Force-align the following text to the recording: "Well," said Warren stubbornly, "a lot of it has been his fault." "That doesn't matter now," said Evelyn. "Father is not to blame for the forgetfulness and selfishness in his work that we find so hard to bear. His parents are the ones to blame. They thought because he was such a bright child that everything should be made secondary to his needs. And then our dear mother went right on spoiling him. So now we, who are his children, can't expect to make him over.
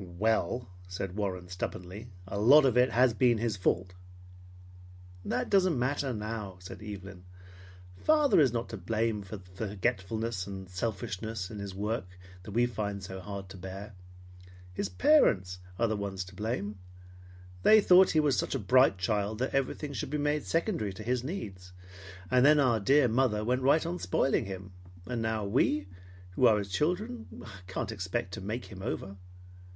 "Well," 0.00 0.68
said 0.88 1.14
Warren 1.14 1.46
stubbornly, 1.48 2.10
"a 2.26 2.36
lot 2.40 2.64
of 2.64 2.76
it 2.76 2.90
has 2.90 3.14
been 3.14 3.38
his 3.38 3.56
fault." 3.56 3.94
"That 5.24 5.48
doesn't 5.48 5.78
matter 5.78 6.12
now," 6.12 6.56
said 6.58 6.82
Evelyn. 6.82 7.22
"Father 7.96 8.40
is 8.40 8.52
not 8.52 8.68
to 8.70 8.76
blame 8.76 9.22
for 9.22 9.36
the 9.36 9.44
forgetfulness 9.68 10.48
and 10.48 10.68
selfishness 10.68 11.48
in 11.48 11.60
his 11.60 11.76
work 11.76 12.08
that 12.42 12.50
we 12.50 12.66
find 12.66 13.04
so 13.04 13.20
hard 13.20 13.48
to 13.50 13.56
bear. 13.56 13.94
His 14.72 14.88
parents 14.88 15.60
are 15.78 15.86
the 15.86 15.96
ones 15.96 16.24
to 16.24 16.34
blame. 16.34 16.76
They 17.62 17.80
thought 17.80 18.06
because 18.08 18.12
he 18.14 18.18
was 18.18 18.36
such 18.36 18.56
a 18.56 18.58
bright 18.58 18.98
child 18.98 19.38
that 19.38 19.54
everything 19.54 19.92
should 19.92 20.10
be 20.10 20.18
made 20.18 20.44
secondary 20.44 20.92
to 20.92 21.04
his 21.04 21.22
needs. 21.22 21.72
And 22.32 22.44
then 22.44 22.58
our 22.58 22.80
dear 22.80 23.06
mother 23.06 23.44
went 23.44 23.62
right 23.62 23.86
on 23.86 24.00
spoiling 24.00 24.46
him. 24.46 24.72
So 25.06 25.14
now 25.14 25.44
we, 25.44 25.86
who 26.32 26.46
are 26.48 26.58
his 26.58 26.72
children, 26.72 27.46
can't 27.68 27.92
expect 27.92 28.34
to 28.34 28.40
make 28.40 28.64
him 28.64 28.82
over. 28.82 29.14